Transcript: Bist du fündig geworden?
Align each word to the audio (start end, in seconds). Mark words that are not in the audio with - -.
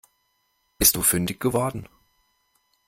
Bist 0.79 0.95
du 0.95 1.03
fündig 1.03 1.39
geworden? 1.39 1.87